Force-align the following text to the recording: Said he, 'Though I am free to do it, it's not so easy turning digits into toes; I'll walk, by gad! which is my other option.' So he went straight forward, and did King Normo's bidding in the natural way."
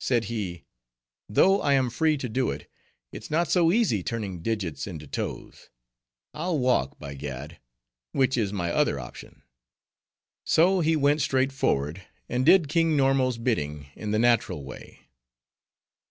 Said 0.00 0.24
he, 0.32 0.64
'Though 1.28 1.60
I 1.60 1.74
am 1.74 1.90
free 1.90 2.16
to 2.16 2.30
do 2.30 2.50
it, 2.50 2.66
it's 3.12 3.30
not 3.30 3.50
so 3.50 3.70
easy 3.70 4.02
turning 4.02 4.40
digits 4.40 4.86
into 4.86 5.06
toes; 5.06 5.68
I'll 6.32 6.58
walk, 6.58 6.98
by 6.98 7.12
gad! 7.12 7.60
which 8.12 8.38
is 8.38 8.54
my 8.54 8.72
other 8.72 8.98
option.' 8.98 9.42
So 10.46 10.80
he 10.80 10.96
went 10.96 11.20
straight 11.20 11.52
forward, 11.52 12.00
and 12.26 12.46
did 12.46 12.70
King 12.70 12.96
Normo's 12.96 13.36
bidding 13.36 13.88
in 13.94 14.12
the 14.12 14.18
natural 14.18 14.64
way." 14.64 15.10